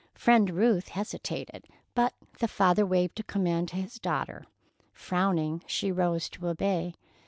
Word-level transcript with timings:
Friend 0.15 0.49
Ruth 0.49 0.87
hesitated, 0.87 1.67
but 1.93 2.15
the 2.39 2.47
father 2.47 2.87
waved 2.87 3.19
a 3.19 3.23
command 3.23 3.67
to 3.69 3.75
his 3.75 3.99
daughter. 3.99 4.45
Frowning, 4.91 5.61
she 5.67 5.91
arose 5.91 6.27
to 6.29 6.47
obey. 6.47 6.95